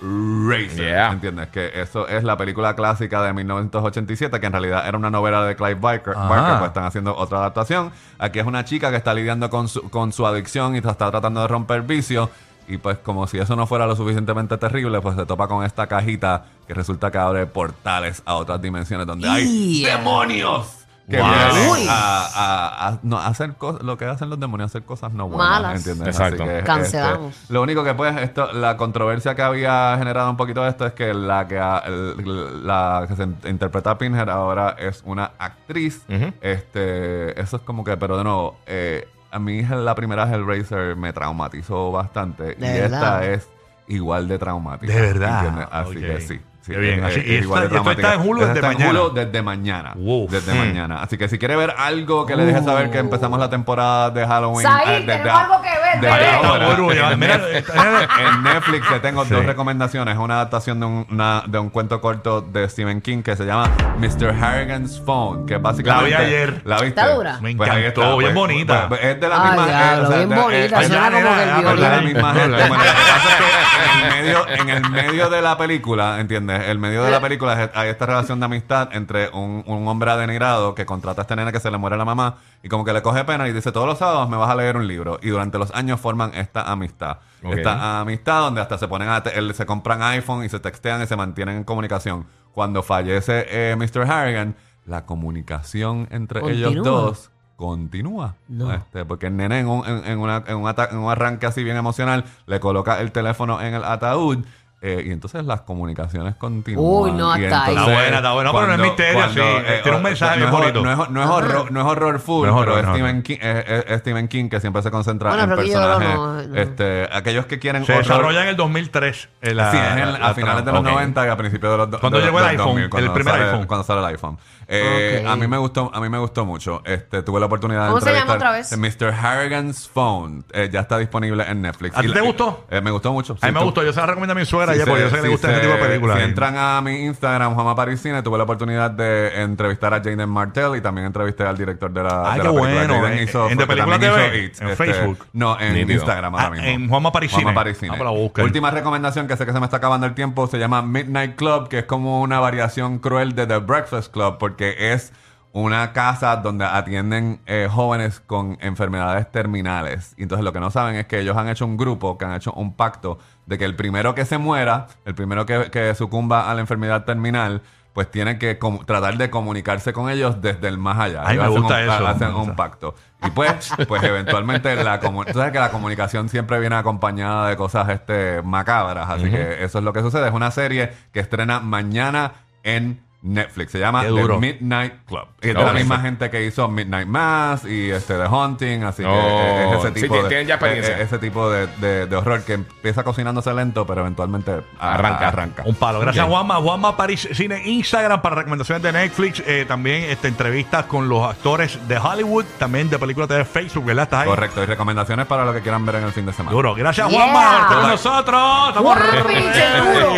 Hellraiser. 0.00 0.84
Yeah. 0.84 1.12
¿Entiendes? 1.12 1.48
Que 1.48 1.80
eso 1.80 2.08
es 2.08 2.24
la 2.24 2.36
película 2.36 2.74
clásica 2.74 3.22
de 3.22 3.32
1987, 3.32 4.40
que 4.40 4.46
en 4.46 4.52
realidad 4.52 4.86
era 4.88 4.98
una 4.98 5.10
novela 5.10 5.44
de 5.44 5.54
Clive 5.54 5.76
Barker. 5.76 6.14
Barker, 6.14 6.58
pues 6.58 6.68
están 6.68 6.84
haciendo 6.84 7.16
otra 7.16 7.38
adaptación. 7.38 7.92
Aquí 8.18 8.38
es 8.40 8.46
una 8.46 8.64
chica 8.64 8.90
que 8.90 8.96
está 8.96 9.14
lidiando 9.14 9.48
con 9.48 9.68
su, 9.68 9.88
con 9.90 10.12
su 10.12 10.26
adicción 10.26 10.74
y 10.74 10.78
está 10.78 10.94
tratando 10.94 11.40
de 11.42 11.48
romper 11.48 11.82
vicio. 11.82 12.30
Y 12.68 12.78
pues 12.78 12.98
como 12.98 13.26
si 13.26 13.38
eso 13.38 13.56
no 13.56 13.66
fuera 13.66 13.86
lo 13.86 13.96
suficientemente 13.96 14.56
terrible, 14.56 15.00
pues 15.00 15.16
se 15.16 15.26
topa 15.26 15.48
con 15.48 15.64
esta 15.64 15.86
cajita 15.88 16.44
que 16.66 16.74
resulta 16.74 17.10
que 17.10 17.18
abre 17.18 17.46
portales 17.46 18.22
a 18.24 18.34
otras 18.34 18.62
dimensiones 18.62 19.06
donde 19.06 19.28
hay 19.28 19.80
Yeah. 19.82 19.98
demonios. 19.98 20.81
Que 21.10 21.18
Wow. 21.18 21.26
vienen 21.30 21.88
a, 21.90 22.26
a- 22.26 22.88
a- 22.88 22.98
no, 23.02 23.18
a 23.18 23.26
hacer 23.26 23.54
cosas, 23.54 23.82
lo 23.82 23.98
que 23.98 24.04
hacen 24.04 24.30
los 24.30 24.38
demonios, 24.38 24.70
hacer 24.70 24.84
cosas 24.84 25.12
no 25.12 25.28
buenas, 25.28 25.48
Malas. 25.50 25.76
¿entiendes? 25.76 26.08
Exacto. 26.08 26.44
Así 26.44 26.52
que, 26.52 26.62
Cancelamos. 26.62 27.34
este, 27.36 27.52
lo 27.52 27.62
único 27.62 27.82
que 27.84 27.94
pues 27.94 28.16
esto, 28.20 28.52
la 28.52 28.76
controversia 28.76 29.34
que 29.34 29.42
había 29.42 29.96
generado 29.98 30.30
un 30.30 30.36
poquito 30.36 30.62
de 30.62 30.70
esto 30.70 30.86
es 30.86 30.92
que 30.92 31.12
la 31.12 31.46
que 31.48 31.56
el- 31.86 32.66
la 32.66 33.04
que 33.08 33.16
se 33.16 33.24
in- 33.24 33.36
interpreta 33.44 33.90
a 33.90 33.98
Pinhead 33.98 34.28
ahora 34.30 34.76
es 34.78 35.02
una 35.04 35.32
actriz. 35.38 36.02
Este, 36.40 37.40
eso 37.40 37.56
es 37.56 37.62
como 37.62 37.82
que, 37.84 37.96
pero 37.96 38.16
de 38.16 38.24
nuevo, 38.24 38.58
eh, 38.66 39.08
a 39.30 39.38
mí 39.38 39.62
la 39.62 39.94
primera 39.94 40.24
Hellraiser 40.32 40.94
me 40.96 41.12
traumatizó 41.12 41.90
bastante 41.90 42.56
y 42.60 42.64
esta 42.64 43.24
es 43.26 43.48
igual 43.88 44.28
de 44.28 44.38
traumática. 44.38 44.92
¿De 44.92 45.00
verdad? 45.00 45.38
¿entiendes? 45.46 45.68
Así 45.72 45.94
que 45.96 46.20
sí. 46.20 46.40
Qué 46.66 46.76
bien, 46.78 46.98
es- 47.04 47.04
así- 47.16 47.20
es 47.20 47.26
y 47.26 47.32
igual 47.44 47.60
de 47.62 47.66
esta- 47.66 47.76
y 47.76 47.80
esto 47.80 47.90
está 47.92 48.14
en 48.14 48.20
Hulu 48.28 48.40
desde 48.40 48.58
en 48.60 48.64
mañana. 48.66 48.90
Hulu 49.02 49.14
desde 49.14 49.42
mañana. 49.42 49.92
Wow. 49.96 50.28
Desde 50.30 50.54
Mm. 50.54 50.58
mañana. 50.58 51.02
Así 51.02 51.18
que 51.18 51.28
si 51.28 51.38
quiere 51.38 51.56
ver 51.56 51.74
algo 51.76 52.24
que 52.24 52.36
le 52.36 52.44
deje 52.44 52.62
saber 52.62 52.90
que 52.90 52.98
empezamos 52.98 53.38
la 53.40 53.50
temporada 53.50 54.10
de 54.10 54.26
Halloween. 54.26 54.62
Said, 54.66 54.88
eh, 54.88 54.92
desde 55.00 55.18
tenemos 55.18 55.42
algo 55.42 55.62
que 55.62 55.71
en 55.94 57.20
Netflix- 57.20 57.56
está- 57.56 58.02
en 58.22 58.42
Netflix 58.42 58.88
te 58.88 59.00
tengo 59.00 59.24
Sí. 59.24 59.34
dos 59.34 59.44
recomendaciones. 59.44 60.16
Una 60.18 60.34
adaptación 60.34 60.80
de 60.80 60.86
un, 60.86 61.06
una- 61.10 61.42
de 61.46 61.58
un 61.58 61.70
cuento 61.70 62.00
corto 62.00 62.40
de 62.40 62.68
Stephen 62.68 63.00
King 63.00 63.22
que 63.22 63.36
se 63.36 63.44
llama 63.44 63.70
Mr. 63.98 64.34
Harrigan's 64.42 65.00
Phone, 65.04 65.46
que 65.46 65.56
básicamente... 65.58 66.10
La 66.10 66.18
vi 66.20 66.24
ayer. 66.26 66.62
¿La 66.64 66.74
viste? 66.76 66.88
¿Está 67.00 67.14
dura? 67.14 67.38
Me 67.40 67.54
Pues 67.54 67.70
encantó, 67.70 68.16
bien 68.18 68.34
bonita. 68.34 68.88
pues, 68.88 69.00
es 69.04 69.20
de 69.20 69.28
la 69.28 69.38
misma... 69.40 69.66
bien 70.08 70.28
bonita, 70.28 70.80
suena 70.82 70.94
ya, 70.94 71.10
como 71.10 71.16
que 71.22 71.46
nena, 71.46 71.58
el 71.58 71.66
es 71.66 71.80
de 71.80 71.88
la 71.88 72.00
misma 72.00 72.34
gente. 72.34 72.62
Bueno, 72.72 72.76
lo 72.76 72.82
que 72.82 72.88
pasa 72.88 73.28
es 73.28 73.38
que 73.38 73.82
en 73.82 74.00
el 74.02 74.22
medio, 74.22 74.48
en 74.48 74.68
el 74.70 74.90
medio 74.90 75.30
de 75.30 75.42
la 75.42 75.58
película, 75.58 76.20
¿entiendes? 76.20 76.68
El 76.68 76.78
medio 76.78 77.04
de 77.04 77.10
la 77.10 77.20
película 77.22 77.70
hay 77.74 77.88
esta 77.90 78.06
relación 78.06 78.38
de 78.40 78.46
amistad 78.46 78.88
entre 78.92 79.28
un, 79.30 79.62
un 79.66 79.88
hombre 79.88 80.10
adenigrado 80.10 80.74
que 80.74 80.86
contrata 80.86 81.20
a 81.20 81.24
este 81.24 81.36
nene 81.36 81.52
que 81.52 81.60
se 81.60 81.70
le 81.70 81.78
muere 81.78 81.96
la 81.96 82.04
mamá 82.04 82.36
y 82.62 82.68
como 82.68 82.84
que 82.84 82.92
le 82.92 83.02
coge 83.02 83.24
pena 83.24 83.48
y 83.48 83.52
dice 83.52 83.72
todos 83.72 83.86
los 83.86 83.98
sábados 83.98 84.28
me 84.28 84.36
vas 84.36 84.48
a 84.50 84.54
leer 84.54 84.76
un 84.76 84.86
libro 84.86 85.18
y 85.22 85.28
durante 85.30 85.58
los 85.58 85.70
años 85.74 85.81
forman 85.98 86.32
esta 86.34 86.70
amistad. 86.70 87.18
Esta 87.58 88.00
amistad 88.00 88.40
donde 88.42 88.60
hasta 88.60 88.78
se 88.78 88.86
ponen 88.88 89.08
a 89.08 89.22
te- 89.22 89.52
se 89.54 89.66
compran 89.66 90.02
iPhone 90.02 90.44
y 90.44 90.48
se 90.48 90.60
textean 90.60 91.02
y 91.02 91.06
se 91.06 91.16
mantienen 91.16 91.56
en 91.58 91.64
comunicación. 91.64 92.26
Cuando 92.52 92.82
fallece 92.82 93.46
eh, 93.48 93.76
Mr. 93.76 94.02
Harrigan, 94.10 94.54
la 94.86 95.04
comunicación 95.06 96.06
entre 96.10 96.40
ellos 96.50 96.74
dos 96.84 97.30
continúa. 97.56 98.34
No. 98.48 98.72
Este, 98.72 99.04
porque 99.04 99.26
el 99.28 99.36
nene 99.36 99.60
en 99.60 99.68
un, 99.68 99.86
en, 99.86 100.04
en 100.04 100.18
una- 100.18 100.42
en 100.46 100.56
un 100.56 100.68
ata- 100.68 100.88
en 100.90 100.98
un 100.98 101.10
arranque 101.10 101.46
así 101.46 101.62
bien 101.62 101.76
emocional 101.76 102.24
le 102.46 102.58
coloca 102.60 103.00
el 103.00 103.12
teléfono 103.12 103.60
en 103.60 103.74
el 103.74 103.84
ataúd. 103.84 104.44
Eh, 104.82 105.04
y 105.06 105.10
entonces 105.12 105.44
las 105.46 105.60
comunicaciones 105.62 106.34
continúan. 106.34 106.84
Uy, 106.84 107.12
no, 107.12 107.36
Y 107.38 107.44
hasta 107.44 107.64
ahí. 107.64 107.70
entonces, 107.70 107.92
Está 107.94 108.02
buena, 108.02 108.16
está 108.16 108.32
buena, 108.32 108.52
pero 108.52 108.66
no 108.66 108.72
es 108.74 108.80
misterio, 108.80 109.28
sí, 109.30 109.40
eh, 109.40 109.80
tiene 109.82 109.96
un 109.98 110.02
mensaje 110.02 110.40
no 110.40 110.44
es 110.46 110.50
bonito. 110.50 110.82
No 110.82 110.90
es, 111.04 111.10
no 111.10 111.22
es 111.22 111.28
horror, 111.30 111.70
no 111.72 111.80
es 111.80 111.86
horror 111.86 112.18
full, 112.20 112.46
No 112.48 112.54
es 112.58 112.60
pero 112.64 112.72
horror, 112.74 112.88
no 112.88 112.94
Stephen. 112.94 113.22
King, 113.22 113.36
es, 113.40 114.00
Stephen 114.00 114.28
King 114.28 114.48
que 114.48 114.60
siempre 114.60 114.82
se 114.82 114.90
concentra 114.90 115.28
Bueno, 115.30 115.44
en 115.44 115.56
personajes. 115.56 116.14
no- 116.14 116.42
no. 116.42 116.56
Este, 116.56 117.08
aquellos 117.12 117.46
que 117.46 117.58
quieren 117.58 117.84
Se 117.86 117.92
horror- 117.92 118.02
desarrolla 118.02 118.42
en 118.42 118.48
el 118.48 118.56
2003. 118.56 119.28
en 119.40 119.56
la- 119.56 119.70
sí, 119.70 119.76
es 119.76 119.84
en- 119.92 120.12
la- 120.12 120.18
la 120.18 120.28
a 120.28 120.34
finales 120.34 120.64
de 120.64 120.72
los 120.72 120.80
trama. 120.82 120.88
Ok. 120.90 120.94
90 120.94 121.26
y 121.26 121.28
a 121.30 121.36
principios 121.36 121.72
de 121.72 121.78
los 121.78 121.90
do- 121.90 122.00
Cuando 122.00 122.18
llegó 122.20 122.38
el 122.40 122.44
iPhone, 122.46 122.66
2000, 122.66 122.84
el 122.84 122.90
cuando 122.90 123.12
primer 123.14 123.34
sale- 123.34 123.44
iPhone. 123.46 123.66
Cuando 123.66 123.84
sale 123.84 124.00
el 124.00 124.06
iPhone. 124.06 124.38
Eh. 124.68 125.24
A 125.28 125.36
mí 125.36 125.46
me 125.46 125.58
gustó, 125.58 125.90
a 125.92 126.00
mí 126.00 126.08
me 126.08 126.18
gustó 126.18 126.44
mucho. 126.44 126.82
Este, 126.84 127.22
tuve 127.22 127.38
la 127.40 127.46
oportunidad 127.46 127.82
de 127.84 127.88
¿Cómo 127.88 128.00
se 128.00 128.12
llama 128.12 128.34
otra 128.34 128.52
vez? 128.52 128.76
Mr. 128.76 129.12
Harrigan's 129.12 129.88
Phone. 129.88 130.44
Eh, 130.52 130.70
ya 130.72 130.80
está 130.80 130.98
disponible 130.98 131.44
en 131.48 131.62
Netflix. 131.62 131.96
¿A 131.96 132.00
ti 132.00 132.12
te 132.12 132.20
gustó? 132.20 132.66
Eh, 132.70 132.80
me 132.80 132.90
gustó 132.90 133.12
mucho. 133.12 133.34
A 133.34 133.36
mí 133.36 133.40
Sí, 133.48 133.52
me 133.52 133.58
tú- 133.60 133.64
gustó. 133.66 133.82
Yo 133.84 133.92
se 133.92 134.00
la 134.00 134.06
recomiendo 134.06 134.32
a 134.32 134.36
mi 134.36 134.46
suegra 134.46 134.71
Sí, 134.74 134.78
ya, 134.80 134.84
porque 134.86 135.02
se- 135.02 135.04
yo 135.04 135.10
sé 135.10 135.16
que 135.16 135.22
le 135.22 135.28
sí, 135.28 135.32
gusta 135.32 135.50
ese 135.50 135.56
se- 135.60 135.66
tipo 135.66 135.76
de 135.82 135.88
películas. 135.88 136.16
Si 136.18 136.22
entran 136.24 136.54
a 136.56 136.80
mi 136.80 137.04
Instagram, 137.04 137.54
Juanma 137.54 137.74
Parisine, 137.74 138.22
tuve 138.22 138.38
la 138.38 138.44
oportunidad 138.44 138.90
de 138.90 139.42
entrevistar 139.42 139.94
a 139.94 139.98
Jaden 139.98 140.28
Martell 140.28 140.76
y 140.76 140.80
también 140.80 141.06
entrevisté 141.06 141.44
al 141.44 141.56
director 141.56 141.90
de 141.92 142.02
la, 142.02 142.32
Ay, 142.32 142.40
de 142.40 142.46
qué 142.48 142.48
la 142.48 142.60
película. 142.60 142.86
bueno. 142.86 142.94
Jaden 143.02 143.18
En- 143.18 143.24
hizo- 143.24 143.48
en 143.50 143.58
De 143.58 143.66
Película 143.66 143.92
también 143.98 144.12
TV, 144.14 144.26
hizo 144.38 144.46
It, 144.46 144.62
en 144.62 144.68
este, 144.68 144.76
Facebook. 144.92 145.26
No, 145.32 145.60
en 145.60 145.74
Nítido. 145.74 145.92
Instagram 145.94 146.34
ahora 146.34 146.46
Ah, 146.46 146.50
mismo. 146.50 146.66
en 146.66 146.88
Juanma 146.88 147.12
Parisine. 147.12 147.42
Juanma 147.42 147.60
Parisine. 147.60 147.96
Ah, 148.00 148.10
pues. 148.34 148.44
Última 148.46 148.70
recomendación 148.70 149.26
que 149.28 149.36
sé 149.36 149.46
que 149.46 149.52
se 149.52 149.58
me 149.60 149.64
está 149.66 149.78
acabando 149.78 150.06
el 150.06 150.14
tiempo 150.14 150.46
se 150.46 150.58
llama 150.58 150.82
Midnight 150.82 151.36
Club, 151.36 151.68
que 151.68 151.78
es 151.80 151.84
como 151.84 152.20
una 152.22 152.40
variación 152.40 152.98
cruel 152.98 153.34
de 153.34 153.46
The 153.46 153.58
Breakfast 153.58 154.12
Club, 154.12 154.38
porque 154.38 154.92
es 154.92 155.12
una 155.54 155.92
casa 155.92 156.36
donde 156.36 156.64
atienden 156.64 157.40
eh, 157.44 157.68
jóvenes 157.70 158.20
con 158.26 158.56
enfermedades 158.62 159.30
terminales. 159.30 160.14
Y 160.16 160.22
entonces 160.22 160.44
lo 160.44 160.52
que 160.54 160.60
no 160.60 160.70
saben 160.70 160.96
es 160.96 161.06
que 161.06 161.18
ellos 161.20 161.36
han 161.36 161.46
hecho 161.48 161.66
un 161.66 161.76
grupo, 161.76 162.16
que 162.16 162.24
han 162.24 162.32
hecho 162.32 162.52
un 162.52 162.74
pacto 162.74 163.18
de 163.46 163.58
que 163.58 163.64
el 163.64 163.76
primero 163.76 164.14
que 164.14 164.24
se 164.24 164.38
muera, 164.38 164.88
el 165.04 165.14
primero 165.14 165.46
que, 165.46 165.70
que 165.70 165.94
sucumba 165.94 166.50
a 166.50 166.54
la 166.54 166.60
enfermedad 166.60 167.04
terminal, 167.04 167.62
pues 167.92 168.10
tiene 168.10 168.38
que 168.38 168.58
tratar 168.86 169.18
de 169.18 169.30
comunicarse 169.30 169.92
con 169.92 170.08
ellos 170.08 170.40
desde 170.40 170.68
el 170.68 170.78
más 170.78 170.98
allá. 170.98 171.22
Ay, 171.26 171.36
me 171.36 171.44
hacen 171.44 171.60
gusta 171.60 171.74
un, 171.74 171.80
eso. 171.82 172.06
Hacen 172.06 172.28
Me 172.28 172.40
un 172.40 172.56
pacto. 172.56 172.94
Y 173.26 173.30
pues, 173.30 173.70
pues 173.86 174.02
eventualmente 174.02 174.74
la 174.82 174.98
tú 175.00 175.10
sabes 175.34 175.52
que 175.52 175.58
la 175.58 175.70
comunicación 175.70 176.28
siempre 176.28 176.58
viene 176.58 176.76
acompañada 176.76 177.48
de 177.48 177.56
cosas 177.56 177.88
este 177.90 178.42
macabras, 178.42 179.08
así 179.10 179.30
que 179.30 179.62
eso 179.62 179.78
es 179.78 179.84
lo 179.84 179.92
que 179.92 180.00
sucede. 180.00 180.28
Es 180.28 180.34
una 180.34 180.50
serie 180.50 180.92
que 181.12 181.20
estrena 181.20 181.60
mañana 181.60 182.32
en 182.62 183.00
Netflix. 183.22 183.72
Se 183.72 183.78
llama 183.78 184.00
Qué 184.02 184.08
The 184.08 184.20
duro. 184.20 184.38
Midnight 184.40 184.94
Club. 185.06 185.26
Y 185.40 185.48
es 185.50 185.54
de 185.54 185.64
la 185.64 185.72
misma 185.72 186.00
gente 186.00 186.28
que 186.30 186.44
hizo 186.44 186.68
Midnight 186.68 187.06
Mass 187.06 187.64
y 187.64 187.90
este 187.90 188.14
The 188.14 188.26
Hunting, 188.26 188.82
así 188.84 189.02
que 189.02 189.08
Oh, 189.08 189.74
es 189.74 189.78
ese 189.84 189.94
sí, 189.94 190.02
tipo 190.02 190.22
de 190.22 190.28
tienen 190.28 190.46
ya 190.48 190.54
experiencia. 190.54 190.98
ese 191.00 191.18
tipo 191.18 191.48
de, 191.50 191.66
de- 191.78 192.06
de 192.06 192.16
horror 192.16 192.42
que 192.42 192.54
empieza 192.54 193.04
cocinándose 193.04 193.52
lento, 193.54 193.86
pero 193.86 194.00
eventualmente 194.02 194.52
a- 194.78 194.94
Arranca. 194.94 195.28
arranca. 195.28 195.62
Un 195.66 195.74
palo. 195.76 196.00
Gracias. 196.00 196.26
Juanma. 196.26 196.56
Juanma 196.56 196.96
París 196.96 197.28
Cine 197.32 197.62
Instagram 197.64 198.20
para 198.22 198.34
recomendaciones 198.36 198.82
de 198.82 198.92
Netflix. 198.92 199.42
eh, 199.46 199.64
también 199.66 200.04
este, 200.10 200.28
entrevistas 200.28 200.84
con 200.86 201.08
los 201.08 201.28
actores 201.28 201.78
de 201.88 201.98
Hollywood. 201.98 202.44
También 202.58 202.90
de 202.90 202.98
películas 202.98 203.28
de 203.28 203.44
Facebook, 203.44 203.84
¿verdad? 203.84 204.04
¿Estás 204.04 204.20
ahí? 204.22 204.28
Correcto. 204.28 204.62
Y 204.62 204.66
recomendaciones 204.66 205.26
para 205.26 205.44
lo 205.44 205.52
que 205.52 205.60
quieran 205.60 205.84
ver 205.86 205.96
en 205.96 206.04
el 206.04 206.12
fin 206.12 206.26
de 206.26 206.32
semana. 206.32 206.54
Duro. 206.54 206.74
Gracias, 206.74 207.08
Yeah. 207.08 207.22
Juanma. 207.22 207.42
por 207.50 207.60
estar 207.60 207.80
con 207.80 207.90
nosotros. 207.90 208.68
Estamos 208.68 208.96
Guapi, 208.98 209.34
seguro. 209.52 210.14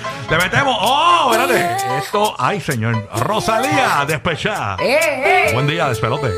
Le 0.30 0.38
metemos. 0.38 0.76
¡Oh! 0.80 1.32
Espérate. 1.32 1.98
Esto. 1.98 2.36
¡Ay, 2.38 2.60
señor! 2.60 3.08
Rosalía, 3.16 4.04
despechada. 4.06 4.76
¡Eh, 4.80 5.48
eh! 5.48 5.50
Buen 5.52 5.66
día, 5.66 5.88
despelote. 5.88 6.30